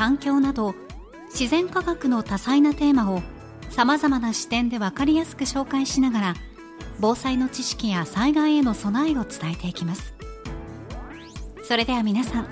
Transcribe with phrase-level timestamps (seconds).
[0.00, 0.74] 環境など
[1.28, 3.20] 自然科学の多彩なテーマを
[3.68, 6.34] さまざまな視点で分かりやすく紹介しながら
[7.00, 10.14] 防災の知識や災害への備えを伝えていきます。
[11.64, 12.48] それでは皆さん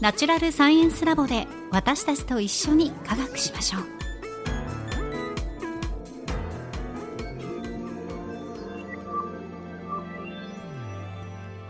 [0.00, 3.93] ナチュラルサイエンスラボで私たちと一緒に科学しましょう。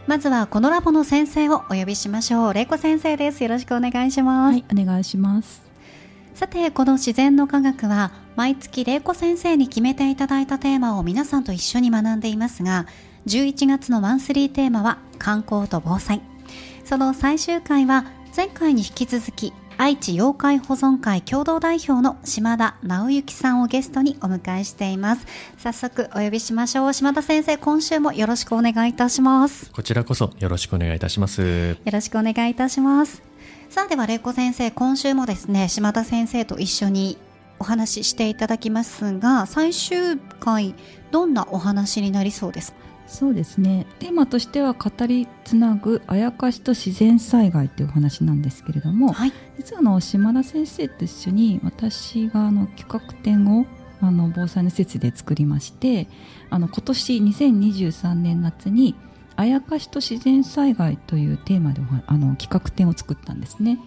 [0.06, 2.54] まずはこのラボの先生をお呼びしましょう。
[2.54, 3.42] 玲子先生です。
[3.42, 4.52] よろしくお願いします。
[4.52, 5.62] はいお願いします。
[6.34, 12.86] さてこの自然の科学は毎月玲子先生に決めていただいたテーマを皆さんと一緒に学んでいますが
[13.26, 16.20] 11月のマンスリーテーマは観光と防災。
[16.84, 18.04] その最終回は
[18.36, 25.26] 前回に引き続き愛知妖怪保存会共同代表の島田直之さんをゲストにお迎えしています。
[25.58, 26.92] 早速お呼びしましょう。
[26.92, 29.70] 島田先生今週もよろしくお願いいたします。
[29.72, 31.76] こちらこそよろしくお願いいたします。
[31.84, 33.22] よろしくお願いいたします。
[33.68, 37.18] さあでは玲子先生今週もですね島田先生と一緒に
[37.58, 40.74] お話ししていただきますが最終回
[41.10, 42.78] どんなお話になりそうですか？
[43.14, 53.66] そうですねテーマとしては語りつなぐあやかしと自然災害というお話なんですけれども、はい、実はあの島田先生と一緒に私があの企画展を
[54.00, 56.08] あの防災の施設で作りまして
[56.50, 58.96] あの今年2023年夏に
[59.36, 63.78] 「あやかしと自然災害」というテーマであの企画展を作ったんですね。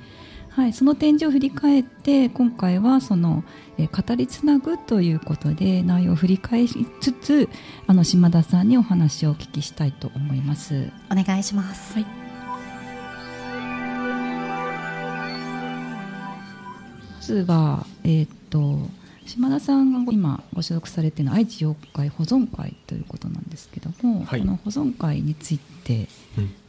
[0.57, 3.43] はい、その展示を振り返って今回はその、
[3.77, 7.47] えー、語りつなぐということで内容を振り返りつつ
[7.85, 10.89] あの島田さんにお話をお聞きしたいと思います。
[11.11, 12.05] お願いします、はい、
[17.13, 18.79] まずはえー、っと
[19.27, 26.07] 島田さんが今ご所属されているのは愛知妖怪保存会ということなんですけども、はい、この保存会について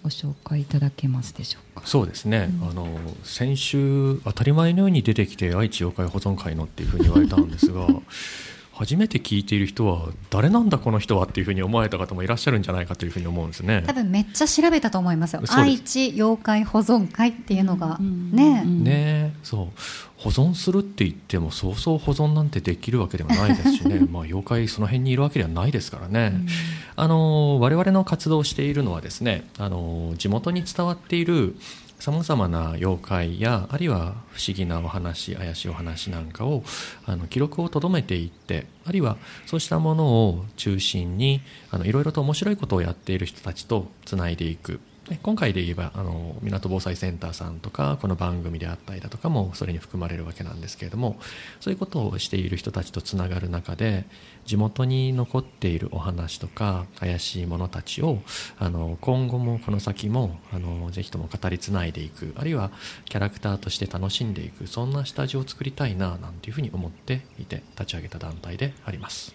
[0.03, 2.89] ご紹介いただけますでしょうか、うん、そうですね、うん、あの
[3.23, 7.87] 先週当たり前のように出てきて愛知妖怪保存会のっていうふうに言われたんですが
[8.79, 13.83] 初めて聞いている人は誰なんだこの人はっていうふうに思われた方もいらっしゃるんじゃないかというふうに思うんですね。
[13.85, 15.43] 多分めっちゃ調べたと思いますよ。
[15.49, 19.69] 愛知妖怪保存会っていうのが、ね、ねそう。
[20.17, 23.99] 保存するって言ってもそうそう保存なんてできるわけではないですしね。
[24.11, 26.47] まあ妖怪その辺にいるわけではないですからね、うん、
[26.95, 31.57] あの我々の活動をしているのはですねあの地元に伝わっている
[31.99, 36.63] さまざまな妖怪やあるいは不思議なお話怪しいお話なんかを
[37.07, 39.17] あの記録をとどめていってあるいは
[39.47, 41.41] そうしたものを中心に
[41.85, 44.81] いろいろと面白いことをやっている人たちとつないでいく。
[45.23, 51.19] 今回で言えばあの港防災センターさんとかこの番組であったりだとかもそれに含まれるわけなんですけれども
[51.61, 54.05] そういうことをしている人たちとつながる中で
[54.45, 58.19] 地元に残っているお話とか怪しいものたちを
[58.59, 62.71] あの今後もこの先もあのぜひとも語りつないでいくあるいは
[63.07, 69.35] キャラクターとして楽しんでいくそんな下地を作りたいななんていうふうに思っていて立ち上げた団体であります。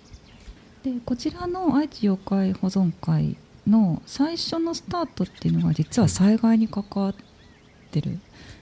[0.83, 7.15] でこちらの愛知妖怪保存会の最初のスタートっていうのが実は災害に関わっ
[7.91, 8.19] てる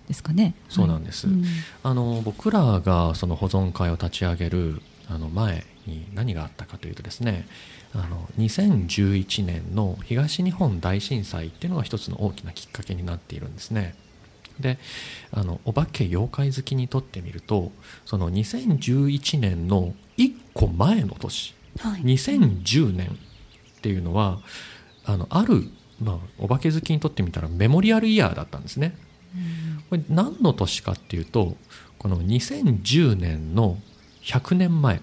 [0.07, 0.55] ですかね。
[0.69, 1.27] そうなんです。
[1.27, 1.45] はいうん、
[1.83, 7.47] あの僕らがその保存会を立ち上げるあの前に何があったかというとですね、
[7.93, 13.95] あの2011年の東日本大震災っていうのが一つの大きなきっかけになっているんですね。
[14.59, 14.77] で
[15.31, 17.71] あのお化け妖怪好きにとってみると
[18.05, 24.39] その2011年の1個前の年、はい、2010年っていうのは
[25.05, 25.63] あのある、
[26.01, 28.95] まあ、お化け好きにとってみたらメモリアルイヤーだったんですね。
[29.89, 31.55] これ何の年かっていうと
[31.97, 33.77] この2010年の
[34.23, 35.01] 100年前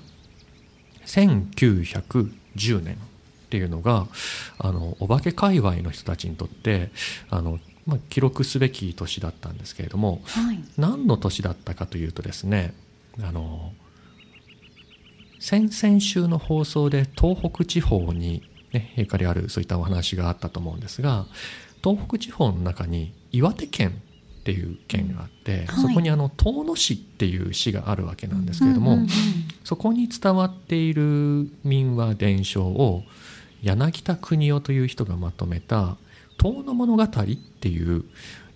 [1.06, 2.98] 1910年っ
[3.50, 4.06] ていうのが
[4.58, 6.90] あのお化け界隈の人たちにとって
[7.30, 12.74] あの、まあ、記録すべき年だったんですけれども、はい、何の年だったかというとですね
[13.22, 13.72] あの
[15.40, 18.42] 先々週の放送で東北地方に、
[18.72, 21.26] ね、ゆかりあるそういったお話があったと思うんですが
[21.82, 24.02] 東北地方の中に岩手県
[24.48, 29.10] っていう県があって、はいそこにあの遠野市っていう市があるわけなんですけれども、うんうんうん。
[29.62, 33.02] そこに伝わっている民話伝承を
[33.62, 35.96] 柳田国夫という人がまとめた
[36.38, 37.08] 「遠野物語」っ
[37.60, 38.04] ていう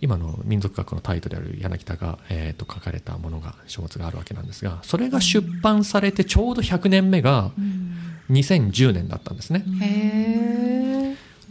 [0.00, 7.50] 今の民族学のタイトルである柳田が、えーと書かれたものが書物があるわけなんですがそれが出版されてちょうど100年目が
[8.32, 9.64] 2010年だったんですね。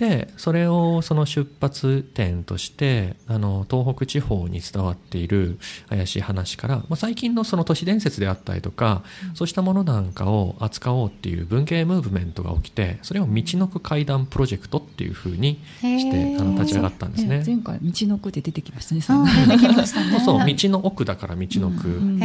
[0.02, 9.04] でそれをその出発点としてあの東北地方に伝わっている怪しい話から、まあ、最近のその都市伝説であったりとか、
[9.36, 17.44] そうしたものなんかを扱おうっていう文系ムーブメントが起きてそれを道のく会談プロジェクトっていうふうにしてあの立ち上がったんですね。
[17.46, 19.02] 前回道の区で出てきましたね。
[19.08, 22.20] あ出てきましたねそうそう道の奥だから道のく、うん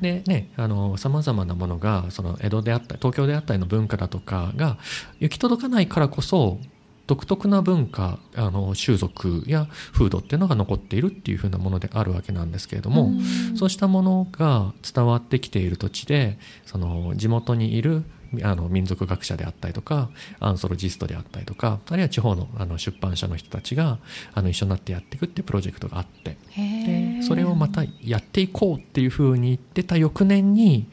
[0.00, 0.50] でね
[0.96, 4.78] さまざまなものがその江戸であったり東京であったりの文化だとかが
[5.20, 6.58] 行き届かないからこそ
[7.06, 13.12] 独特な文化あの習俗や風土っていうのが残っているっていうふうなものであるわけなんですけれども、
[13.56, 18.02] そうしたものが伝わってきている土地でその地元にいる
[18.42, 20.10] あの民族学者であったりとか
[20.40, 23.98] アンソロジストであったりとかあるいは地方のあの出版社の人たちが
[24.34, 30.86] あの一緒になってやっていくっていうプロジェクトがあってでそれをまたやっていこうっていうふうに言ってた翌年に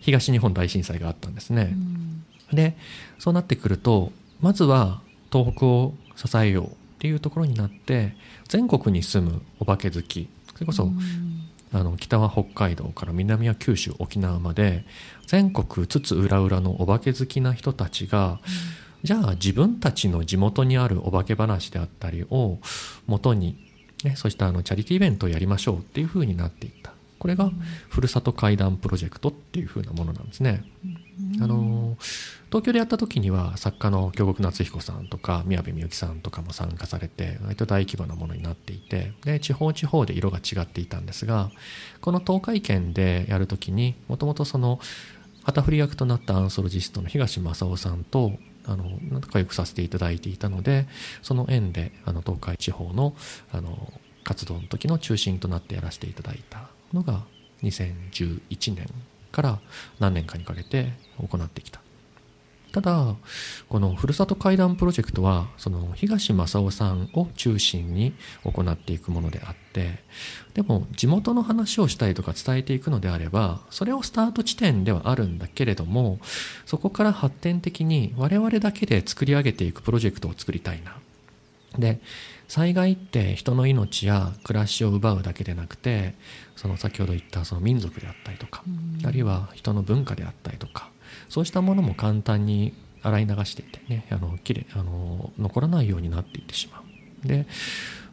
[0.00, 1.76] 東日本大震災があったんですね。
[2.52, 2.76] で
[3.18, 8.16] そうなってくるとまずは東北を支えようっていうところになって
[8.48, 10.90] 全国に住むお化け好きそれこそ、
[11.72, 14.84] あの北は北海道から南は九州沖縄まで
[15.26, 18.40] 全国津々浦々のお化け好きな人たちが、
[19.02, 22.58] じゃあ自分たちの地元にあるお化け話であったりを
[23.06, 23.56] 元に、
[24.04, 27.50] ね、そうしたあのチャリティーイベントをやりましょうっていうふうになっていったこれが
[27.88, 30.64] ふるさと会談プロジェクトっていうふうなものなんですね。
[31.42, 31.96] あの
[32.46, 41.50] 東京でやった時には作家の京極夏彦さんとか宮部みゆきさんとかも参加されて割と大規模なものになっていてで地方地方で色が違っていたんですが
[42.00, 44.78] この東海圏でやる時にもともとその
[45.42, 48.32] 旗振り役となったアンソロジストの東正夫さんと
[48.64, 50.86] あの仲良くさせていただいていたので
[51.22, 53.14] その縁であの東海地方の
[53.52, 53.92] あの
[54.24, 57.24] 活動の時の中心となってやらせていただいたのが
[57.62, 58.86] 2011年
[59.32, 59.58] から
[59.98, 61.80] 何年かにかけて行ってきた。
[62.72, 63.16] ただ
[63.68, 68.12] このふるさと会談プロジェクトはその東正夫さんを中心に
[68.44, 70.00] 行っていくものであって
[70.54, 76.18] でも地元の話をしたりとか伝えていくのであればそれをスタート地点ではあるんだけれども
[76.66, 80.96] そこから発展的に我々だけで作り上げていくプロジェクトを作りたいな
[81.76, 82.00] で
[82.46, 86.14] 災害って人の命や暮らしを奪うだけでなくて
[86.56, 88.64] その先ほど言ったその民族であったりとか、
[89.04, 90.90] あるいは人の文化であったりとか
[91.28, 96.82] そうしたものも簡単に洗い流していてねあのきれあの残らないようになっていってしまう。
[97.26, 97.46] で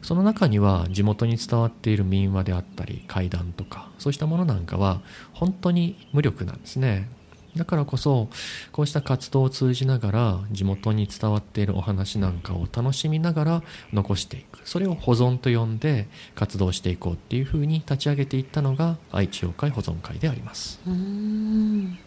[0.02, 5.00] その中には地元に伝わっている民話であったり怪談とかそうしたものなんかは
[5.32, 7.08] 本当に無力なんですね
[7.56, 8.28] だからこそ
[8.72, 13.62] こうした活動を通じながら地元に伝わっているお話なんかを楽しみながら
[13.92, 14.60] 残していく。
[14.64, 20.80] それを保存と呼んで活動していこうっていうふうに立ち上げていったのが愛知妖怪保存会であります。
[20.86, 21.98] うん。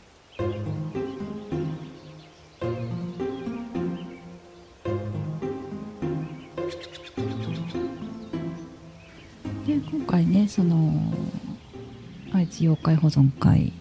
[9.65, 10.93] で今回ねその
[12.33, 13.73] 愛知妖怪保存会、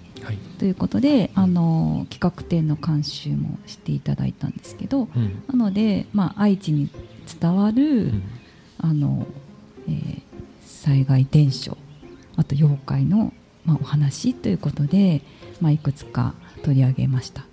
[0.59, 5.43] ということであの企画展の監修もしていただいたんですけどうん。
[5.49, 6.91] なので、まあ、愛知に
[7.41, 8.23] 伝わる、うん。
[8.79, 9.27] あの
[9.89, 10.29] えー
[10.89, 11.77] 災害伝承
[12.37, 13.33] あと妖怪の、
[13.65, 15.23] まあ、お話ということで、
[15.61, 17.45] まあ、いくつか取り上げました。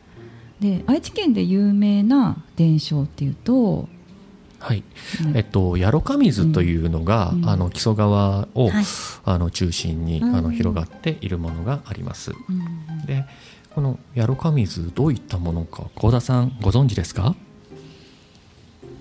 [0.60, 3.90] で愛知県で有名な伝承っていうと、
[4.66, 4.78] はい。
[4.78, 4.84] ね
[5.36, 7.48] えっと、ヤロカ水というのが、うん。
[7.48, 8.86] あの木曽川を、はい。
[9.24, 10.36] あの中心に、うん。
[10.36, 12.32] あの広がっているものがあります。
[12.32, 13.06] うん。
[13.06, 13.26] で
[13.76, 17.36] このヤロカ水どういったものか幸田さんご存知ですか？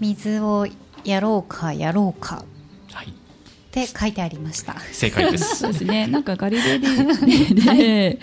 [0.00, 0.66] 水を
[1.04, 2.44] やろうかやろうか。
[2.92, 3.14] はい
[3.82, 4.76] って書いてありました。
[4.92, 5.56] 正解です。
[5.66, 6.06] そうですね。
[6.08, 7.04] なんかガリレレ
[7.54, 8.20] で、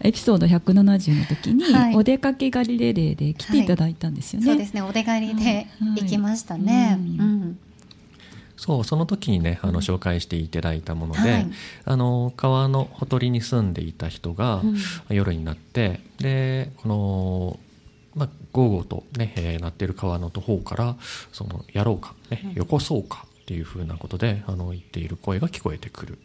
[0.00, 1.94] エピソード170の時に、はい。
[1.94, 4.46] お出かけガリレレで来ていただいたんですよね。
[4.46, 4.80] そうですね。
[4.80, 5.68] お出帰りではい。
[6.00, 7.58] 行きましたね、うんうん。
[8.56, 11.46] そうその時にねあの紹介していただいたもので、はい。
[11.84, 14.76] あの川のほとりに住んでいた人が、うん。
[15.14, 17.60] 夜になってでこの、
[18.14, 20.96] まあ、ゴーゴーとね、えー鳴ってる川の方から
[21.32, 26.18] そのやろうか、ねうん、よこそうかっていうふうなことであの言っている声が聞こえてくる。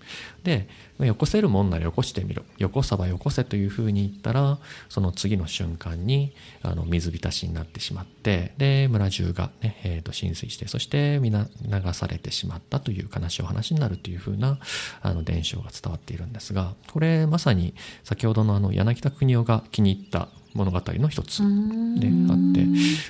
[0.43, 2.43] でよこせるもんならよこしてみろ。
[2.57, 4.57] よこさばよこせというふうに言ったら
[4.87, 14.57] その次の瞬間にあの水浸しになってしまってで村中がね、えー、と浸水してそして皆流されてしまったという悲しいお話になるというふうな
[15.01, 17.73] あの伝承が伝わっているんですがこれまさに
[18.05, 22.65] 先ほどのあの柳田国夫が気に入った物語の一つであって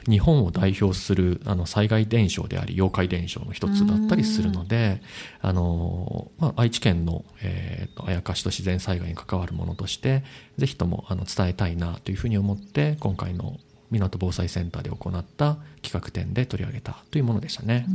[0.09, 5.01] 日本を代表するあの災害伝承であり妖怪伝承の一つだったりするので
[5.41, 10.23] あの、まあ、愛知県の、えーと、あやかしと自然災害に関わるものとして
[10.57, 13.57] ぜひともあの伝えたいなというふうに思って今回の
[13.89, 17.87] 港防災センターで行った企画展で取り上げたというものでしたね。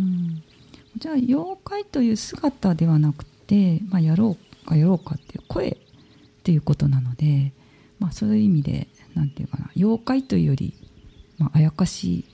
[0.99, 5.77] じゃあ妖怪という姿ではなくて、まあ、やろうかやろうかっていう声っ
[6.43, 7.53] ていうことなので、
[7.99, 10.75] まあ、そういう意味でなんていうかな妖怪というより、
[11.39, 12.25] まあ、あやかし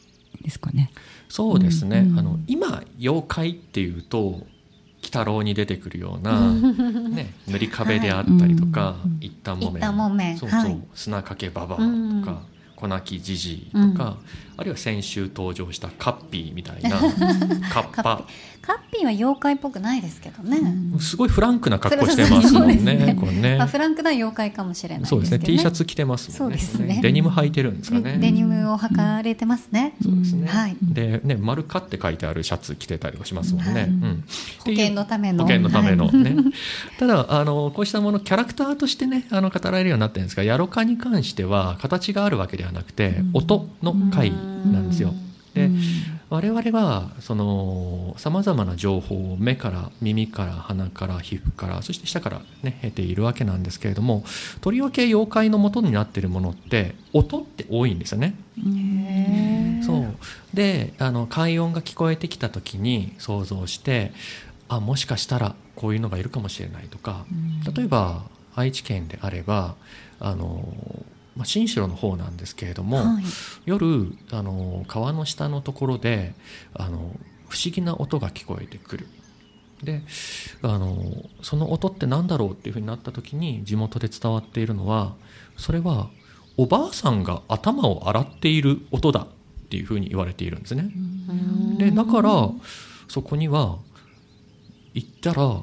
[0.42, 0.90] ですかね。
[1.28, 4.46] そうですね、うんうん、あの今妖怪っていうと鬼
[5.04, 10.36] 太郎に出てくるような、 ね、塗り壁であったりとか、はい、一旦木綿。
[10.36, 12.38] そうそう、はい、砂かけばばとか、うん
[12.80, 13.94] 粉木じじいとか、うん、
[14.56, 16.98] あるいは先週登場したカッピーみたいな
[17.70, 18.26] カッパ
[18.62, 20.58] カッピーは妖怪っぽくないですけどね、
[20.92, 23.16] うん、すごいフランクな格好してますもんねね。
[23.18, 25.38] これね、まあ、フランクな妖怪かもしれない、ね、そうですね。
[25.38, 26.58] T シャツ着てますもんね。
[26.58, 27.00] そうですね。
[27.02, 28.18] デニム履いてるんですかね。
[28.18, 34.24] デニムを履かれてますね、そうですね、はい、でね丸かって書いてあるシャツ着てたりしますもんね、はい、うん、
[34.58, 35.44] 保険のための。
[35.44, 36.10] 保険のための。
[36.10, 36.44] ね、はい、
[36.98, 45.14] ただあのこうしたものキャラクターとしてねあの語られるようになってるんですがヤロカに関しては形があるわけではなくて、音の回なんですよ、
[45.54, 45.70] で、
[46.30, 54.22] 我々はそのさまざまな情報を目から耳から鼻から皮膚からそして舌からね得ているわけなんですけれども
[54.60, 58.36] とりわけ妖怪の元になっているものって音って多いんですよね。
[59.84, 60.14] そう。
[60.54, 64.12] であの快音が聞こえてきた時に想像して
[64.68, 67.24] あもしかしたらこういうのがいるかもしれないとか
[67.74, 68.22] 例えば
[68.54, 69.74] 愛知県であれば
[70.20, 70.62] あの
[71.36, 73.24] まあ、新城の方なんですけれども、はい、
[73.64, 76.34] 夜あの川の下のところで
[76.74, 76.98] あの
[77.48, 79.06] 不思議な音が聞こえてくる。
[79.82, 80.02] で
[80.62, 85.14] あのその音って何だろうっていうふうになった時に地元で伝わっているのは
[85.56, 86.10] それは
[86.58, 89.26] おばあさんが頭を洗っている音だっ
[89.70, 90.90] ていうふうに言われているんですね。
[91.78, 92.50] でだから
[93.08, 93.78] そこには
[94.92, 95.62] 行ったら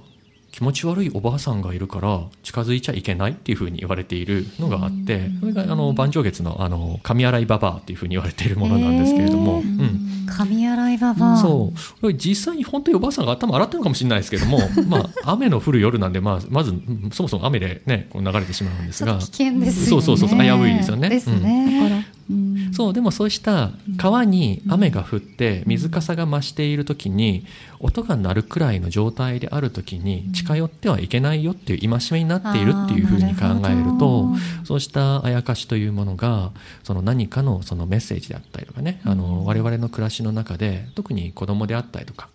[0.58, 11.38] 気持ち悪いおばあさんがいるから近づいちゃいけないっていうふうに言われているのがあってそれがあの万丈月のあの神洗いババアっていうふうに言われているものなんですけれども、うん、神洗いババア。
[11.38, 11.72] そ
[12.02, 12.14] う。
[12.16, 14.58] 実際に本当におばあさんが頭洗ってるのかもしれないですけども
[14.90, 16.74] まあ雨の降る夜なんで、まあ、まず
[17.12, 19.20] そもそも雨でねこう流れてしまうんですが。
[19.20, 21.10] 危険です、ね、そうそうそう危ういですよね。
[21.10, 21.97] ですね、だから
[22.78, 27.44] そうでもそうした川に雨が降って水かさが増している時に
[27.80, 34.28] 音が鳴るくらいの状態である時に近寄ってはいけないよっていう戒めになっているっていうふうに考えると
[34.64, 36.52] そうしたあやかしというものが
[36.84, 42.30] その何かのそのメッセージであったりとかねあの我々の暮らしの中で特に子供であったりとか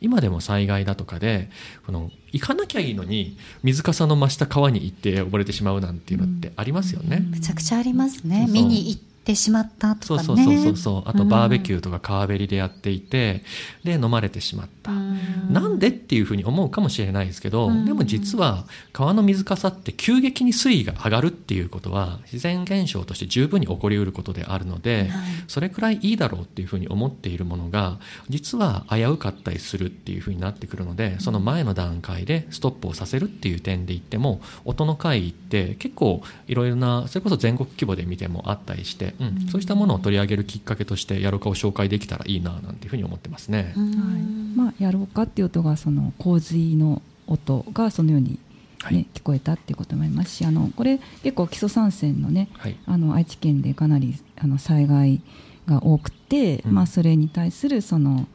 [0.00, 1.50] 今でも災害だとかで
[1.84, 7.22] この行かなきゃいいのに水かさの増した川に行って溺れてしまうなんていうのってありますよね。
[7.30, 8.48] めちゃくちゃありますね。
[8.50, 10.24] 見に行ってしまったとかね。
[10.24, 13.42] そうそうそうそうあとバーベキューとか川べりでやっていて、
[13.84, 14.92] うん、で飲まれてしまった。
[14.92, 25.08] なんでっていうふうに思うかもしれないですけど、でも実は川の水かさって急激に水位が上がるっていうことは自然現象として十分に起こりうることであるので、はい、
[25.46, 27.98] それくらいいいだろうっていうふうに思っているものが
[28.28, 43.72] 実は危うかったりするっていうふうになってくるのでその前の段階でストップをさせるっていう点で言っても音の会議って結構いろいろなそれこそ全国規模で見てもあったりしてうん、そうしたものを取り上げるきっかけとしてやろうかを紹介できたらいいななんていうふうに思ってますね。
[43.76, 44.56] はい。
[44.56, 48.38] まあ、やろうかっていう音がその洪水の音がそのようにね、
[48.82, 55.20] はい、聞こえたっていうこともありますしあのこれ結構基礎参戦のね、はい、あの愛知県でかなりあの災害
[55.66, 58.26] が多くて、うん、まあ、それに対するその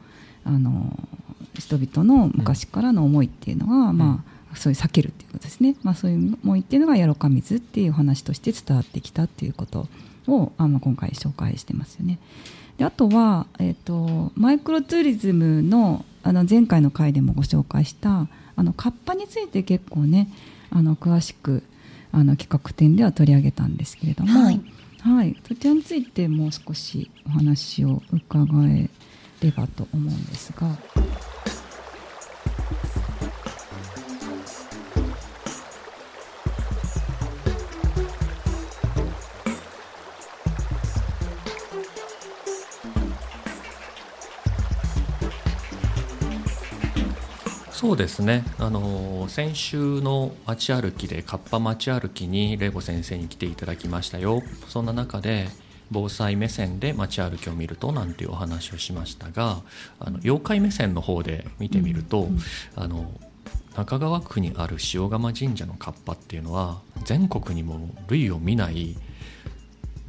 [0.44, 0.98] あの
[1.58, 9.88] 人々の昔からの思いっていうのが、うん、まあ、そういう避けるっていうことですね、まあ、そういう思いっていうのがやろか水っていう話として伝わってきたっていうこと
[10.28, 12.18] をあの今回紹介してますよね。
[12.76, 20.28] であとは、えーと、マイクロツーリズムのあの前回の回でもご紹介したあのカッパについて結構ね
[20.70, 21.62] あの詳しく
[22.12, 24.60] あの企画展では取り上げたんですけれども、はい、
[25.00, 28.90] はい、そちらについてもう少しお話を伺え
[29.42, 30.76] ればと思うんですが。
[47.88, 48.44] そうですね。
[48.58, 54.42] あの先週の街歩きでカッパ街歩きにレゴ先生に来ていただきましたよ。
[54.68, 55.48] そんな中で
[55.90, 59.62] 防災目線で街歩きを見るとなんていうお話をしましたが
[60.00, 62.40] あの妖怪目線の方で見てみると、うんうん、
[62.76, 63.10] あの
[63.74, 68.98] 中川区にある塩釜神社のカッパっていうのは全国にも類を見ない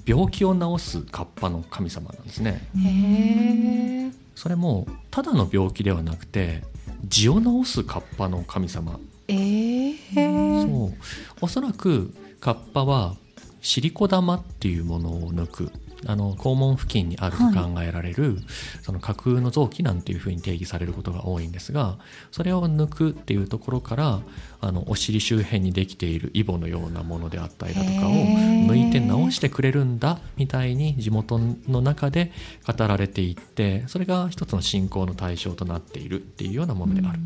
[0.05, 2.62] 病気を治すカッパの神様なんですね。
[2.77, 6.63] へそれもただの病気ではなくて
[7.08, 9.00] 痔を治すカッパの神様。
[9.27, 10.98] えー、そう。
[11.41, 13.15] おそらくカッパは
[13.62, 15.72] シリコ玉っていうものを抜く
[16.08, 18.44] あの肛門付近にあると考えられる、はい、
[18.84, 21.98] その架空の臓器なんていうふうに定義されることが多いんですが
[22.32, 24.22] それを抜くっていうところから
[24.62, 32.32] あのお尻周辺にできているイボのようなものであったりだとかを抜いて治してくれるんだみたいに地元の中で
[32.65, 37.20] 語られていってそれが一つの信仰の対象となっているっていうようなものである、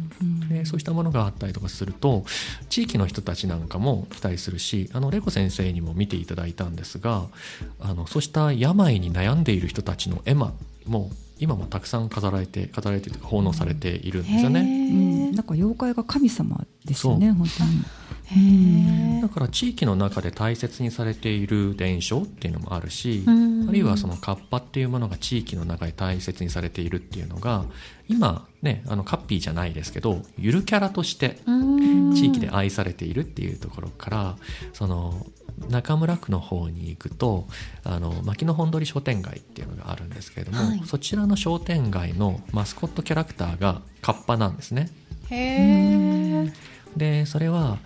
[0.50, 2.24] でそうしたものがあったりとかすると
[2.70, 7.24] 地域の人たちなんかも期待するしあのレコ先生にも見ていただいたんですが
[7.80, 10.54] あのそうした病に悩んでいる人たちの絵馬
[10.86, 14.62] も今もたくさん飾られて飾られて奉納されているんですよね。
[14.62, 17.84] うん、なんか妖怪が神様ですよね本当に。
[19.22, 27.66] だから地域の中で大切にされている伝承っていうのもあるし、あるいはそのカッパっていうものが地域の中で大切にされているっていうのが
[28.08, 31.38] 今ねあのカッピーじゃないですけどゆるキャラとして
[32.16, 34.36] 地域で愛されているっていうところから
[34.74, 35.26] その
[35.70, 37.48] 中村区の方に行くと
[37.84, 44.90] あの牧野本通商店街っていうのがあるんですけれども、はい、そちらの商店街のマスコットキャラクターがカッパなんですね。
[45.30, 46.52] へ
[46.98, 47.80] でそれは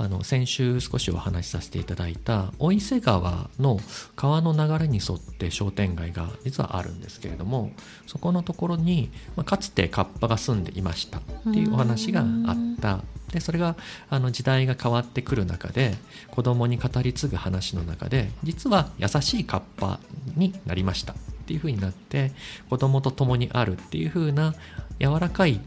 [0.00, 3.78] あの先週少しお話しさせていただいた大伊勢川の
[4.16, 7.72] 川の流れに沿って商店街が実はあるんですけれども
[8.06, 13.00] そこのところに、まあ、かつてカッパが住んでいましたっていうお話があった。
[13.30, 13.76] でそれが
[14.08, 15.94] あの時代が変わってくる中で
[16.32, 20.00] 子供に語り継ぐ話の中で実は優しいカッパ
[20.34, 22.32] になりましたっていう風になって
[22.68, 24.56] 子供と共にあるっていう風な
[24.98, 25.60] 柔らかい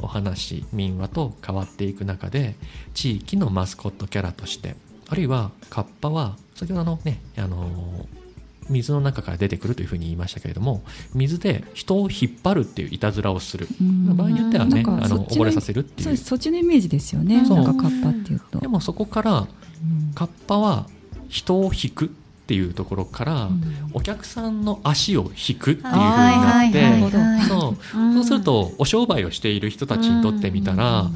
[0.00, 2.54] お話民話と変わっていく中で
[2.94, 4.76] 地域のマスコットキャラとして
[5.08, 8.06] あるいはカッパは先ほどのねあの
[8.70, 10.82] 水の中から出てくるというふうに言いましたけれども
[11.14, 13.68] 水で人を引っ張るっていういたずらをする。
[13.80, 16.16] 場合によってはねあの溺れさせるっていう。
[16.16, 17.42] そっちのイメージですよね。
[17.42, 18.60] なんかカッパっていうと。
[18.60, 19.46] でもそこから
[20.14, 20.86] カッパは
[21.28, 23.48] 人を引くっていうところから、
[23.94, 27.76] お客さんの足を引くっていうふうになってそう。
[28.14, 28.24] そう。
[28.24, 31.10] するとお商売をしている人たちにとってみたら、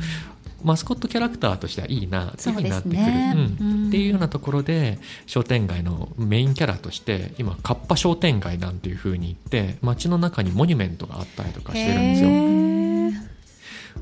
[0.65, 3.35] マスコットキャラクターとしてはいいなっていうふうになってくる、ね。
[3.61, 13.29] うん、っていうようなところで商店街のメインキャラとして今カッパ商店街なんていうふうに言って街の中にモニュメントがあったりとかしてるんですよ。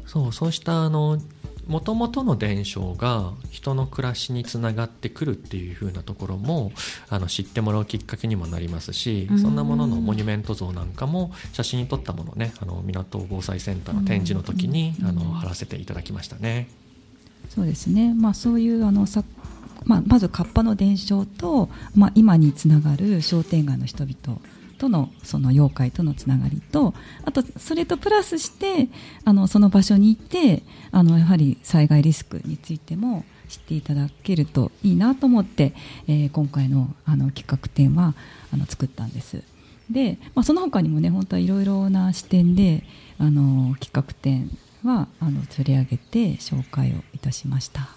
[0.07, 0.33] そう。
[0.33, 1.19] そうしたあの
[1.67, 6.73] もともとの伝承が人の暮らしにつながってくるっていう風なところも
[7.09, 16.69] あの知ってもらうきっかけにもなりますしそんなもののモニュメント像なんかも写真に撮ったものねあの港防災センターの展示の時にあの貼らせていただきましたね。
[17.49, 19.25] そうですね、まあ、そういうあのさ
[19.85, 24.41] まあ、まずカッパの伝承と、まあ、今につながる商店街の人々
[24.77, 28.89] とのその妖怪とのつながりとあとそれとプラスして
[29.25, 30.63] あのその場所に行って
[30.93, 35.73] あのやはり災害リスクについても知っていただけるといいなと思って、
[36.09, 38.15] えー、今回のあの企画展は
[38.53, 39.43] あの作ったんです。
[39.91, 42.83] で、まあ、その他にもね本当はいろいろな視点で
[43.19, 44.51] あの企画展
[44.85, 47.89] はあの取り上げて紹介をいたしました。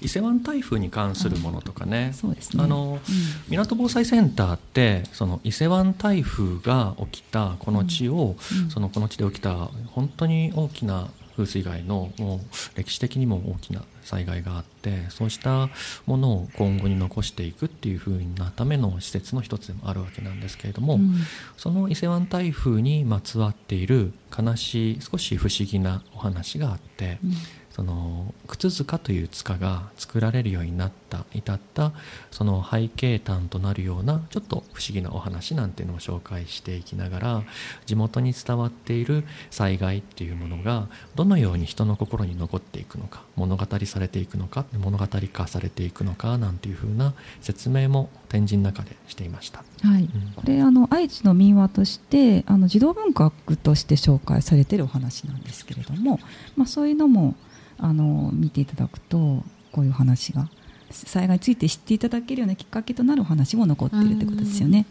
[0.00, 2.12] 伊勢湾台風に関するものとかね、
[2.58, 12.40] あの、うん、港防災センターってその伊勢湾台風が起きたこの地を、うん、そのこの地で起きた本当に大きな風水害のもう
[12.78, 15.68] 歴史的にも大きな災害があってそうした
[16.06, 21.14] ものを今後に残していくっていうふうなための施設の一つでもあるわけなんですけれども、うん、
[21.56, 27.32] その伊勢湾台風にまつわっている悲しい少し不思議なお話があって、うん。
[27.76, 31.92] その靴塚という塚が作られるようになった至った
[32.30, 37.42] その背景端となるようなちょっと不思議なお話なんていうのを紹介していきながら
[37.84, 49.64] 地元に伝わっている災害っていうものがどのように人の心に残っていくのか物語されていくのか物語化されていくのかなんていうふうな説明も展示の中でしていました。
[49.82, 56.20] はい、うん、これあの愛知の民話としてあの児童文学として紹介されているお話なんですけれども、
[56.56, 57.34] まあ、そういうのも
[57.78, 60.50] あの見ていただくとこういう話が
[60.90, 64.84] 災害について知っていただけるようなきっかけとなるお話も残っているということですよね。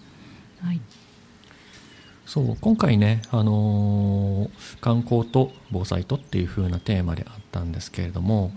[0.61, 0.81] はい
[2.25, 8.51] そう今回ね、あのー観光と防災とっていう風なテーマであったんですけれども、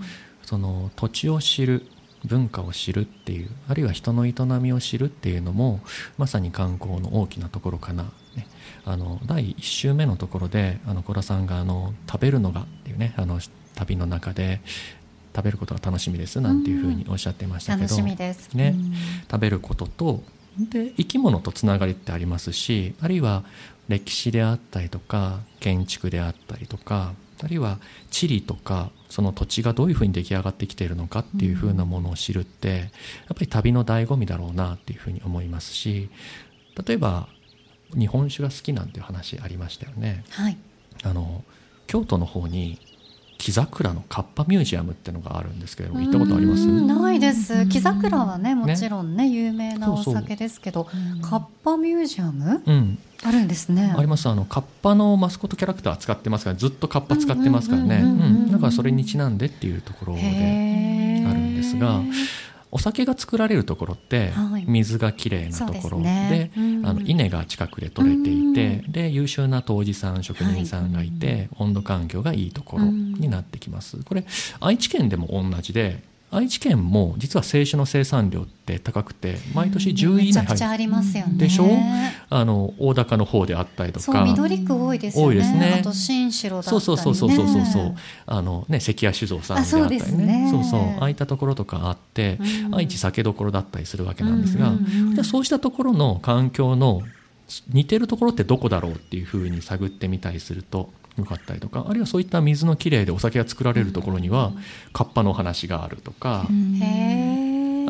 [0.49, 1.85] その土地を知る
[2.25, 4.33] 文化を知るっていうあるいは人の営
[4.63, 5.81] みを知るっていうのも
[6.17, 8.47] まさに観光の大きなところかな、ね、
[8.87, 13.41] あの第1週目のところであの小田さんがあの食べるのがっていうねあの
[13.75, 14.63] 旅の中で
[15.37, 18.55] 食べることが楽しみですなんていうふうにおっしゃってましたけど、楽しみです。
[18.55, 18.75] ね、
[19.31, 20.23] 食べることと
[20.59, 23.45] で生き物とつながりってありますしあるいは
[23.89, 27.79] 歴史であったりとか建築であったりとかあるいは
[28.11, 32.89] 地理とかその土地がどういうふうに出来上がってきているのかっていうふうなものを知るってやっ
[33.29, 36.11] ぱり旅の醍醐味だろうなっていうふうに思いますし
[36.87, 37.29] 例えば
[37.97, 40.25] 日本酒が好きなんていう話ありましたよね。
[40.31, 40.59] はい。
[41.05, 41.43] あの
[41.87, 42.79] 京都の方に
[43.39, 46.69] 木桜のカッパミュージアムってのがあるんですけれども行ったことあります？
[46.69, 47.65] うんないでうす。
[47.65, 47.69] ん。
[47.69, 51.23] 木桜はね、もちろんね、有名なお酒ですけど、うん。
[51.23, 52.63] カッパミュージアム？
[52.67, 53.95] うん、あるんですね。
[53.97, 54.29] あります。
[54.29, 58.51] あのカッパのマスコットキャラクター使ってますからずっとカッパ使ってますからね。
[58.51, 62.01] だからそれにちなんでっていうところであるんですが
[62.71, 64.65] お酒が作られるところってはい。
[64.67, 74.03] 水がきれいなところですねでうんあの稲が近くで取れていてで優秀な杜氏さん職人さんがいて温度環境がいいところになってきます。
[74.05, 74.25] これ
[74.61, 80.89] 愛知県でも同じで愛知県も実は清酒の生産量って高くて毎年10位以内入ね。
[81.39, 81.67] でしょ？
[82.29, 84.25] あの大高の方であったりとか。
[84.25, 85.29] 緑区多いですよね。
[85.29, 85.77] 多いですね。
[85.81, 86.81] あと新城だったりね。
[86.81, 87.67] そうそうそうそうそうそう。
[87.67, 90.27] そうあのね関谷酒造さんであったりね。
[90.27, 90.51] ね。
[90.51, 90.81] そうそう。
[91.01, 92.75] ああいったところとかあって、うん。
[92.75, 94.73] 愛知酒どころだったりするわけなんですが、
[95.15, 97.03] じゃあそうしたところの環境の
[97.73, 104.53] 似てるところってどこだろうっていうふうに探ってみたりするとよかったりとかあるいはそういった水のきれいでお酒が作られるところには
[104.93, 106.47] カッパの話があるとか、あ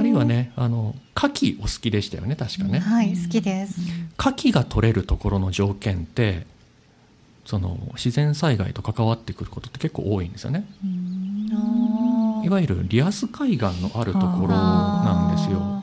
[0.02, 2.78] るいはねあの牡蠣お好きでしたよね確かね。
[2.78, 3.80] はい、好きです。
[4.18, 6.46] 牡蠣が取れるところの条件って
[7.44, 10.66] その自然災害と関わってくることって結構多いんですよね。
[12.44, 15.58] いわゆるリアス海岸のあるところなんですよ。
[15.60, 15.77] あ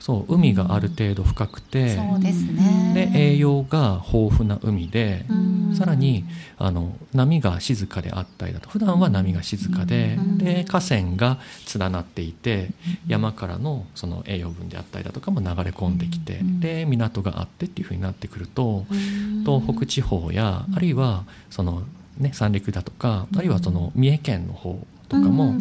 [0.00, 3.10] そう海がある程度深くーてそうですね。
[3.12, 5.60] で栄養が豊富な海でうん。
[5.76, 6.24] さらに
[6.58, 10.38] あの波が静かであったりだと普段は波が静かでうん。
[10.38, 11.38] で河川が
[11.78, 12.70] 連なっていて
[13.06, 16.60] 山からのその栄養分であったりだとかも流れ込んできてうん。
[16.60, 19.44] で港があってっていうふうになってくるとうん。
[19.44, 21.82] 東北地方やあるいはその、
[22.16, 25.52] ね、三陸だとかあるいはその三重県の方とかうも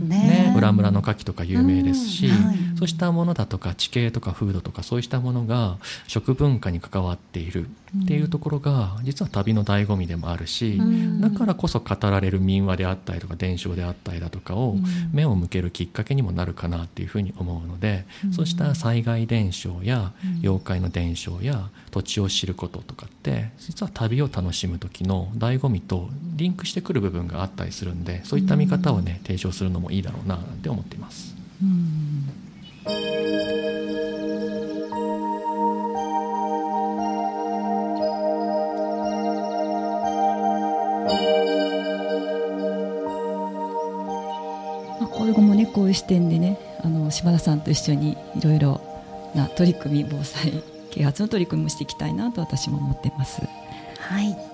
[0.00, 0.50] ね。
[0.50, 2.30] ね、裏村の牡蠣とか有名ですし、
[2.78, 5.76] そうしたものだとか地形とか風土とかそうしたものが
[6.08, 7.68] 食文化に関わっている
[8.04, 11.20] っていうところが実は旅の醍醐味でもあるし、うん。
[11.20, 14.76] だからこそ語られる民話であったりとか伝承であったりだとかを
[15.12, 20.12] 目を向けるきっかけにもなるかなっていうふうに思うので、そうした災害伝承や
[20.42, 31.34] 妖怪の伝承や土地を知ることとかって実は旅を楽しむ時の醍醐味とリンクしてくる部分があったりするんでそういった見方をね提唱するのもいいだろうななんて思っています。
[45.00, 48.80] まあ、今後もねこういう視点でねあの柴田さんと一緒にいろいろ
[49.34, 53.42] な取り組み防災啓発の取り組みもしていきたいなと私も思ってます。
[53.98, 54.53] はい。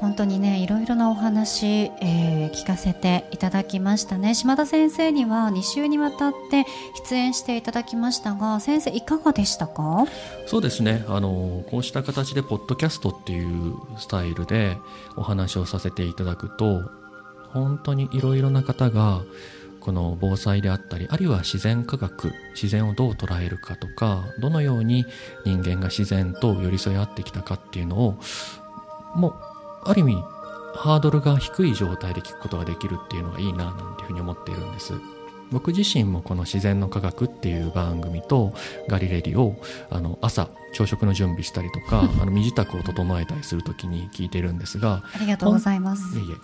[0.00, 1.66] 本当にねいろいろなお話、
[2.00, 4.34] えー聞かせていただきましたね。
[4.34, 6.64] 島田先生には2週にわたって
[7.08, 10.06] 出演していただきましたが先生いかがでしたか？
[10.46, 11.04] そうですね。
[11.08, 14.78] あのこうした形でポッドキャストっていうスタイルで
[15.16, 16.90] お話をさせていただくと
[17.52, 19.22] 本当にいろいろな方が
[19.80, 25.04] この防災であったりあるいは自然科学自然をどう捉えるかとかどのように
[25.44, 28.18] 人間が自然と寄り添い合ってきたかっていうのを
[29.14, 29.34] もう
[29.88, 30.24] ある意味
[30.74, 34.92] ハードルが低い状態で聞くことができるっていうのがいいななんていうふうに思っているんです。
[35.50, 38.52] 僕自身もこの自然の科学っていう番組と
[38.86, 39.56] ガリレディを
[39.88, 46.18] あの朝朝食の準備したりとか あの身支度を整えたりするときに聞いてるんですがありがとうございます。
[46.18, 46.34] いえいえ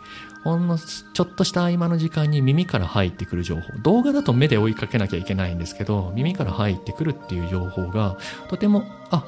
[0.42, 3.62] ほんのちょっとした合間の時間に耳から入ってくる情報。
[3.83, 8.16] 動画だと目で追いかけなきゃいけないんですけど耳から入ってくるっていう情報が
[8.48, 9.24] とてもあ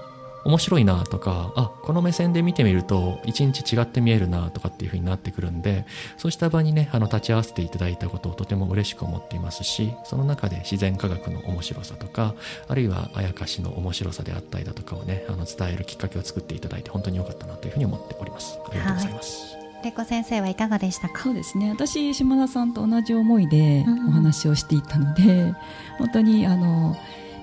[0.46, 5.85] 面白いなとかあこの目線で見てみると一日違って見えるなとかっていう風になってくるんで
[6.16, 12.35] そうした場にねあの立ち会わせていただいたことをとても嬉しく思っていますしその中で自然科学の面白さとか
[12.68, 18.59] あるいはあやかしの面白さであったりだとかをねあの伝えるきっかけを作っていただいて本当に良かったなというふうに思っております。
[18.68, 21.24] ありがとうございます、玲子先生はいかがでしたか？
[21.24, 21.70] そうですね。
[21.70, 25.54] 私島田さんと同じ思いでうんお話をしていたので、
[25.98, 26.96] 本当にあの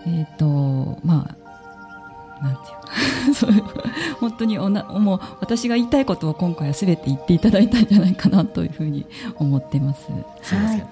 [0.06, 1.43] えっ、とまあ
[2.44, 3.34] なんていうか。
[3.34, 3.52] そう。
[4.20, 9.06] 本当におなもう私が言いたいことを今回はすべて言っていただいたんじゃないかなというふうに
[9.38, 10.06] 思ってます。
[10.42, 10.58] すい。
[10.58, 10.90] ません、はい。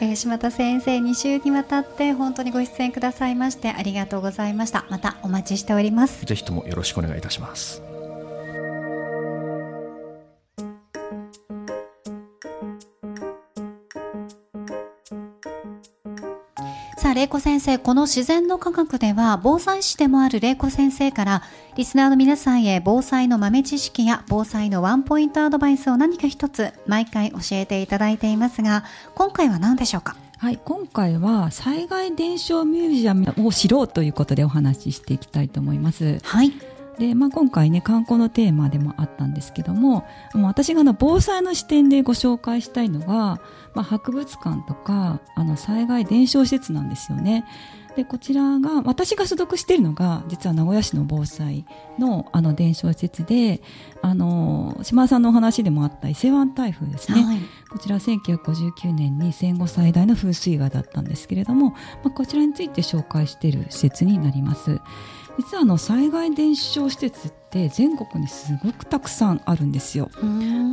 [0.00, 4.84] えー、島田先生2週にわたって本当にご出演くださいましてありがとうございました。
[4.90, 6.24] またお待ちしております。
[6.24, 7.93] ぜひともよろしくお願いいたします
[17.14, 21.42] 玲子先生、この自然の科学では、防災士でもある玲子先生から、
[21.76, 28.82] リスナーの皆さんへ防災の豆知識や防災のワンポイントアドバイスを何か一つ、毎回教えていただいていますが、
[29.14, 30.16] 今回は何でしょうか？
[30.38, 36.18] はい、今回は災害伝承ミュージアムを知ろうということでお話ししていきたいと思います。
[36.24, 36.52] はい。
[36.98, 43.40] で、まあ、今回ね観光のテーマでもあったんですけどももう私があの防災の視点でご紹介したいのが、
[43.74, 47.44] まあ、博物館とかあの災害伝承施設なんですよね。
[47.96, 51.64] でこちらが私が所属しているのが実は名古屋市の防災
[51.98, 53.62] のあの伝承施設で
[54.02, 57.38] あの島田さんのお話でもあった伊勢湾台風ですね、はい、
[57.70, 61.76] こちら1959年に戦後最大の風水害だったんですけれども、ま
[62.06, 64.80] あ、こちらについて紹介している施設になります。
[65.38, 70.10] 実はあの災害伝承施設って全国にすごくたくさんあるんですよ。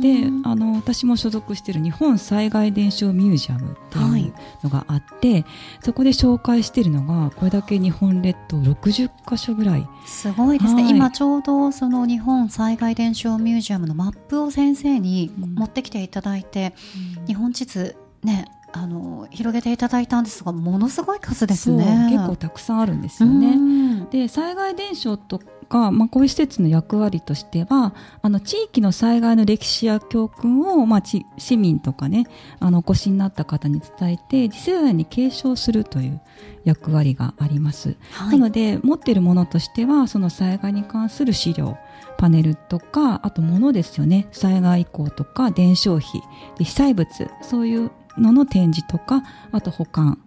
[0.00, 5.44] であの私も所属している日本災害伝承ミュージアムっていうのがあって、はい、
[5.82, 9.88] そこで紹介しているのがこれだけ日本列島60か所ぐらい。
[10.06, 16.74] すごいですね、はい、今ちょうどその日本災害伝承ミュージアムのマップを先生に持ってきていただいて、
[17.20, 24.06] うん、日本地図ねあの広げていただいたんですがものすごい数ですね結構たくさんあるんですよね。
[24.10, 31.02] で災害伝承とか、まあ、こういう施設の役割としてはあの地域の災害の歴史や教訓を、まあ、
[31.38, 32.26] 市民とかね
[32.60, 36.20] あのお越しになった方に伝えて次世代に継承するという
[36.64, 37.96] 役割があります。
[38.12, 41.76] はい、なので持っているものとしてはその災害に関する資料
[42.18, 46.22] パネルとかあと物ですよね災害遺構とか伝承碑
[46.58, 47.08] 被災物
[47.42, 50.18] そういうのの展示とかあと保管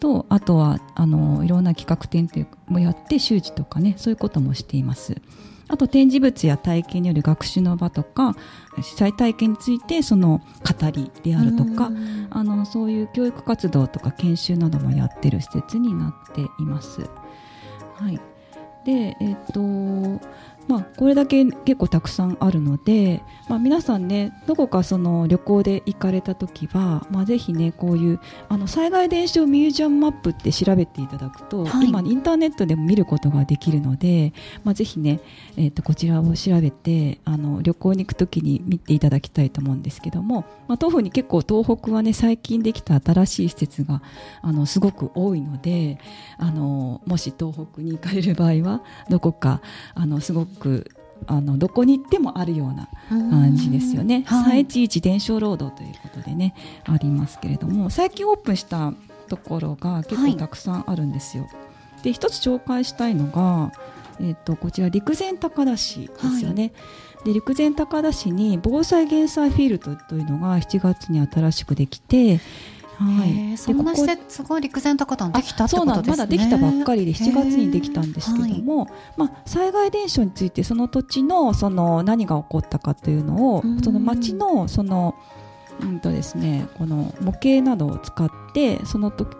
[0.00, 2.28] とあとはあのいろんな企画展
[2.66, 5.16] もやって周知とかねそういうこともしています。
[5.68, 8.36] あと展示物や体験による学習の場とか
[8.76, 11.90] 被災体験についてその語りであるとか
[12.28, 17.08] あのそういう教育活動とか研修などもやってる施設になっています。
[17.94, 18.20] はい、
[18.84, 20.26] でえっ、ー、と
[20.72, 34.32] まあ、これだけ結構たくさんあるので、まあ、皆さんねどこかその旅行で行かれた時は、まあ、ぜひねこういうあの災害伝承ミュージアムマップって調べていただくと、はい、今インターネットでも見ることができるので、
[34.64, 35.20] まあ、ぜひね、
[35.58, 44.00] えー、とこちらを調べてあの旅行に行く時に見ていただきたいと思うんですけども、まあ、東北に結構東北はね最近できた新しい施設が
[44.40, 45.98] あのすごく多いので
[46.38, 49.60] あのもし東北に行かれる場合はどこか
[49.94, 50.86] あのすごくく
[51.26, 54.24] あのどこに行ってもあるような感じですよね。
[54.26, 58.92] はい、311伝承ロードということでねありますけれども最近オープンした
[59.28, 61.44] ところが結構たくさんあるんですよ。
[61.44, 61.48] は
[62.00, 63.72] い、で一つ紹介したいのが、
[64.20, 66.72] えーと、こちら陸前高田市ですよね。
[67.16, 72.40] はい、で陸前高田市に防災減災フィールドというのが7月に新しくできて
[73.02, 76.10] はい、そんな施設が陸前高田にできたってことですね。
[76.10, 85.14] まだできたばっかりで7月にできたんですけども、はい、まあ、災害伝承についてその土地のその何が起こったかというのをその町のその
[85.80, 89.36] うんとですねこの模型などを使ってその時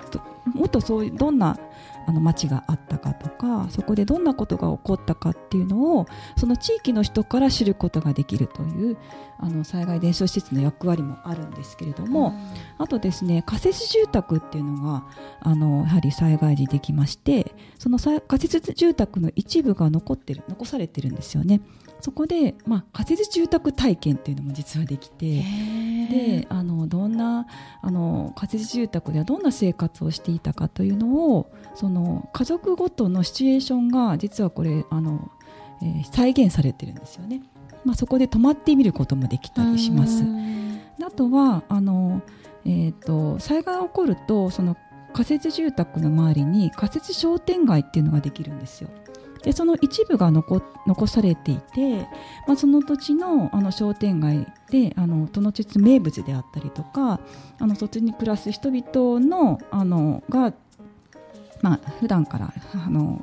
[0.54, 1.58] もっとそういうどんな
[2.06, 8.96] あの町があったかとかそこでどんなことが起こったかっていうのをその地域の人から知ることができるという
[9.38, 12.32] あの災害伝承施設の役割もあるんですけれども、
[12.78, 15.04] あとですね仮設住宅っていうのが
[15.40, 21.60] あのやはり災害時できましてその仮設住宅の一部が残ってる残されてるんですよね。
[22.02, 25.44] そこで、まあ、仮設住宅体験っていうのも実はできて
[26.10, 27.46] であのどんな
[27.80, 35.30] あの仮設住宅ではどんな生活をしていたかというのをその家族ごとのシチュエーションが実はこれあの、
[35.80, 37.40] えー、再現されてるんですよね。
[37.84, 40.24] まあ、そこで泊まってみることもできたりします。
[41.04, 42.22] あとはあの、
[42.64, 44.76] えーと、災害が起こるとその
[45.12, 48.88] 仮設住宅の周りに仮設商店街っていうのができるんですよ。
[49.42, 52.08] でその一部が残残されていて、
[52.46, 57.20] まあ、その土地のあの商店街であのその地名物であったりとか
[57.58, 60.52] あのそっちに暮らす人々のあのが、
[61.60, 63.20] まあ普段からあの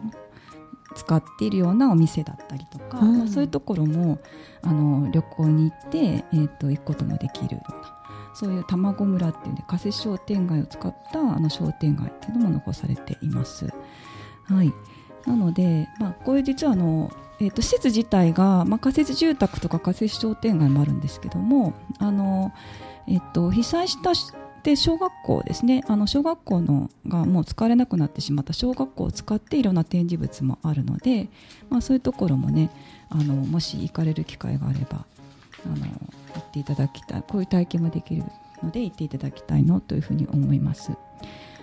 [0.95, 4.19] 使っているようなお店だったりとか、うん、まあ、そういうところも
[4.62, 7.99] あの旅行に行って、えーと、行くこともできるような
[8.34, 13.67] そういう卵村っていう、ね、仮設商店街を使ったあの商店街っていうのも残されています。
[14.45, 14.73] はい
[15.30, 22.52] なので、まあ、こういう実はあの、えー、と施設自体が、まあ、仮設住宅とか仮設商店街もあるんですけどもあの、
[23.08, 24.13] えー、と被災した
[24.63, 31.30] で小学校ですねあの小学校のがもう使われなくなってしまった小学校を使っていろんな展示物もあるので、
[31.70, 32.72] まあ、そういうところもね
[33.10, 35.06] あのもし行かれる機会があれば
[35.65, 38.24] あの行っていただきたいこういう体験もできる
[38.63, 40.92] ので行っていただきたいのというふうに思います。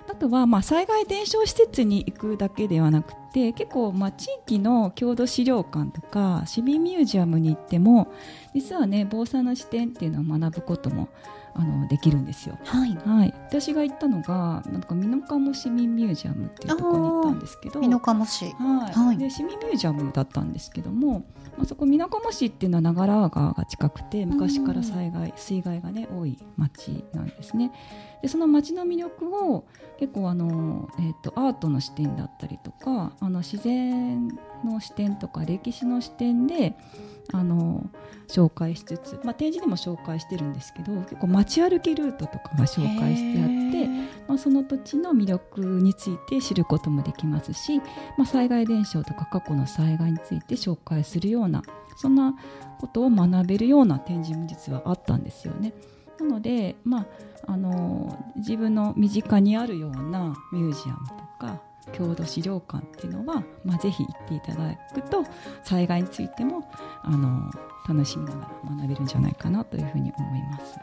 [0.08, 8.12] あとは、まあ、災害伝承施設に行くだけではなくて結構、まあ、地域の郷土資料館とか市民ミュージアムに行っても
[8.54, 11.08] 実はね防災の視点っていうのを学ぶことも
[11.58, 12.58] あのできるんですよ。
[12.64, 17.80] はい、はい、私が行ったのがなんか美濃加茂市民ミュージアムっていうところに行ったんですけど。
[17.80, 18.92] 美濃加茂市、はい。
[18.92, 21.24] はい、で市民ミュージアムだったんですけども、
[21.56, 27.72] まあ、そこ美濃加茂市っていうのは長良川が近くて昔から災害水害がね多い町なんですね。
[28.22, 29.64] でその町の魅力を
[29.98, 34.28] 結構あの、えーと、アートの視点だったりとかあの自然
[34.64, 36.74] の視点とか歴史の視点で
[37.32, 37.88] あの
[38.28, 43.88] 紹介しつつ、まあ、展示でも紹介してるんですけど結構街歩きルートとかが紹介してあって、
[44.28, 47.78] まあ、その土地の魅力について知ることもできますし、
[48.16, 51.62] まあ、災害伝承とか過去の災害について紹介するような
[51.96, 52.34] そんな
[52.78, 55.72] ことを学べるような展示も実はあったんですよね。
[56.20, 57.06] なので、まあ、
[57.46, 61.60] あの自分の身近にあるようなミュージアムとか
[61.92, 65.24] 郷土資料館っていうのは、まあ、ぜひ行っていただくと
[65.62, 66.68] 災害についても
[67.02, 67.50] あの
[67.88, 70.78] 楽しみながら学べるんじゃないかなというふうに思います。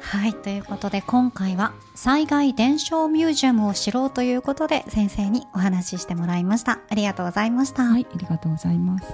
[0.00, 6.80] はいということで今回は災害伝承ミュージアムを知ろうということで先生にお話ししてもらいました。
[6.88, 7.84] ありがとうございました。
[7.84, 9.06] はいありがとうございます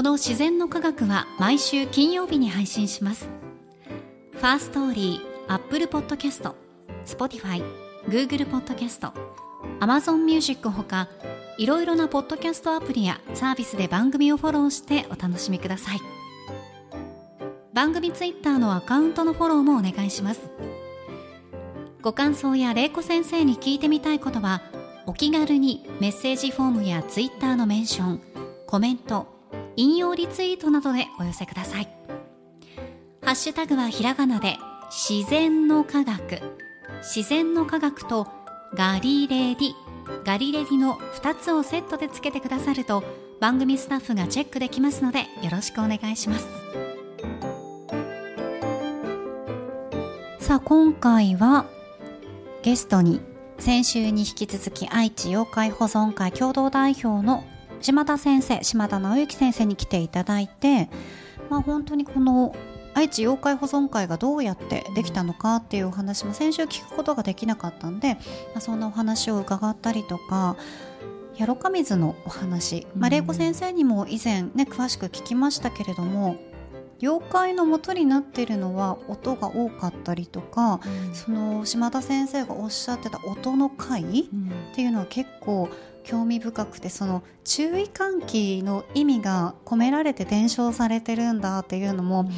[0.00, 3.28] この自然の科学は毎週金曜日に配信します。
[4.32, 6.56] Firstory、 Apple ポッドキャスト、
[7.04, 7.62] Spotify、
[8.08, 9.12] Google ポッドキャスト、
[9.78, 11.10] Amazon Music ほか
[11.58, 16.00] いろいろなポッドキャストアプリやサービスで番組をフォローしてお楽しみください。
[17.74, 20.40] 番組ツイッターのアカウントのフォローもお願いします。
[22.00, 24.62] ご感想や玲子先生に聞いてみたいことは
[25.04, 28.22] お気軽にメッセージフォームやツイッターのメンション
[28.66, 29.39] コメント
[29.76, 31.88] 引用リツイートなどでお寄せください。
[33.22, 34.56] ハッシュタグはひらがなで
[34.90, 36.40] 自然の科学。
[37.02, 38.26] 自然の科学と
[38.74, 39.72] ガリレディ。
[40.24, 43.04] ガリレディの2つをセットでつけてくださると
[43.40, 46.48] 番組スタッフがチェックできますのでよろしくお願いします。
[50.40, 51.66] さあ今回は
[52.62, 53.20] ゲストに
[53.58, 57.44] 先週に引き続き愛知妖怪保存会共同代表の
[57.80, 60.88] 島田先生島田直之先生に来ていただいて、
[61.48, 62.54] まあ、本当にこの
[62.94, 68.20] 愛知妖怪保存会がどうやってできたのかっていうお話も先週聞くことができなかったんで、ま
[68.56, 70.56] あ、そんなお話を伺ったりとか
[71.36, 76.36] ヤロカミズのお話、まあ、玲子先生にも以前ね詳しく聞きましたけれども
[77.00, 84.04] 妖怪の元になっているのは音が多かったりとか、うん、その島田先生がおっしゃってた音の回っ
[84.74, 85.70] ていうのは結構
[86.04, 92.28] 興味深くてその注意喚起の意味が込められて伝承されてるんだっていうのも、うん、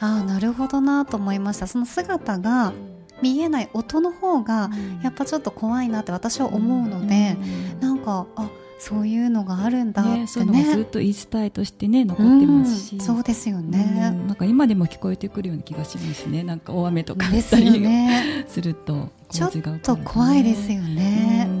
[0.00, 1.66] ああなるほどなと思いました。
[1.66, 2.72] その姿が
[3.22, 4.70] 見えない音の方が
[5.02, 7.36] やっぱちょっと怖いなって私は思うので、
[7.74, 10.10] うん、なんかあそういうのがあるんだって
[10.46, 16.42] ね、ね、ずっと言い伝えとしてね残ってますし、うん、そうですよね、なんか今でも聞こえてくるような気がしますね。
[16.42, 18.44] なんか大雨とかですよね。
[18.48, 19.50] するとちょっ
[19.82, 21.59] と怖いですよね、うん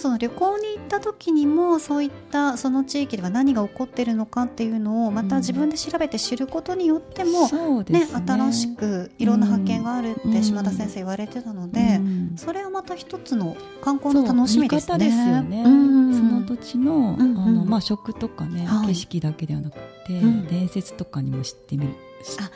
[0.00, 14.98] その旅行に行った時にもそういったその地域では何が起こっているのかっていうのをまた自分で調べて知ることによっても、うん、ね、ね、新しくいろんな発見があるって島田先生言われてたので、うん、それはまた一つの観光の楽しみですね。
[14.98, 19.76] ですよね、うん、その土地の,、あのまあ、食とかね、はい、景色だけではなく
[20.06, 20.20] て、
[20.50, 21.94] 伝説とかにも知ってみる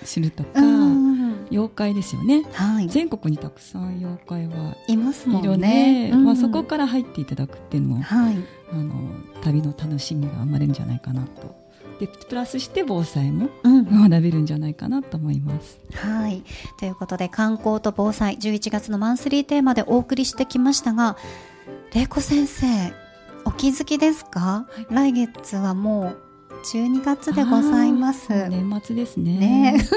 [0.05, 0.61] 知るとか。
[1.51, 8.37] 妖怪ですよね、はい、全国にたくさん妖怪はいますもんね、まあ、そこから入っていただくっていうのも、はい、
[8.73, 8.95] あの
[9.43, 11.65] 旅の楽しみが生まれるんじゃないかなと。
[12.01, 15.79] でプラスして防災も学べるんじゃないかなと思います。
[15.91, 16.43] うん、はい。
[16.79, 21.17] ということで観光と防災11月のマンスリーテーマでお送りしてきましたが
[21.93, 22.67] 玲子先生
[23.45, 26.24] お気づきですか、はい、来月はもう
[26.65, 28.29] 12月でございます。
[28.49, 29.39] 年末ですね。
[29.39, 29.89] ね。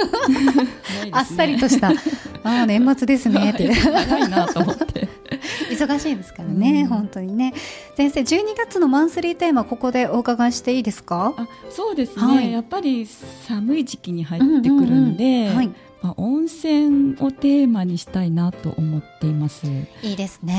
[1.11, 1.91] あっさりとした。
[2.43, 3.51] ああ年末ですね。
[3.51, 3.69] って。
[3.69, 5.07] 長いなと思って。
[5.71, 7.53] 忙しいですからね、うん、本当にね。
[7.95, 11.33] 先生12月のマンスリーテーマここでお伺いしていいですか？
[11.37, 13.07] あそうですね、はい、やっぱり
[13.47, 15.69] 寒い時期に入ってくるんで、うんうんうん、はい。
[16.01, 19.65] まあ、温泉をテーマにしたいなと思っています。
[20.03, 20.53] いいですね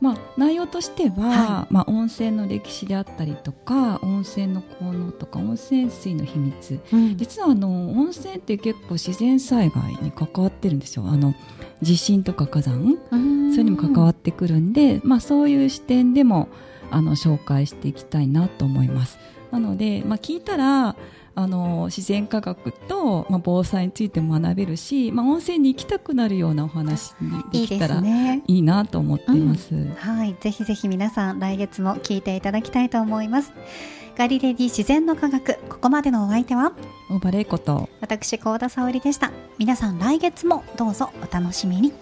[0.00, 11.04] まあ、内容としては、はい、まあ、温泉の歴史であったりとか温泉の効能とか温泉水の秘密、うん、実はあの温泉って結構自然災害に関わってるんですよ。
[11.06, 11.34] あの
[11.82, 12.98] 地震とか火山。
[13.52, 16.48] それにも関わってくるんで、まあ、そういう視点でも
[16.90, 19.18] あの紹介していきたいなと思います。
[19.50, 20.96] なので、まあ、聞いたら
[21.40, 30.36] あの自然科学と、まあ、防災についても学べるし、まあ、温泉に行きたくなるようなお話にできたらいいなと思っています、うん、はい。
[30.40, 33.52] ぜひぜひ皆さん来月も聞いていただきたいと思います。
[34.16, 36.72] ガリレディ自然の科学ここまでのお相手は？
[37.08, 37.88] 大場玲子と。
[38.00, 39.32] 私高田沙織でした。
[39.56, 41.92] 皆さん来月もどうぞお楽しみに